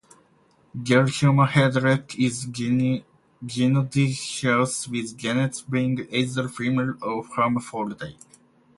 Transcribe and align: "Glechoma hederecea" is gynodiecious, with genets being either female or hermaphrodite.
"Glechoma 0.75 1.47
hederecea" 1.47 2.17
is 2.17 2.47
gynodiecious, 2.47 3.05
with 4.87 5.15
genets 5.15 5.61
being 5.69 6.07
either 6.09 6.49
female 6.49 6.95
or 7.03 7.23
hermaphrodite. 7.35 8.17